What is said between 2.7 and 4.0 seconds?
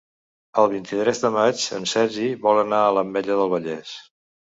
a l'Ametlla del Vallès.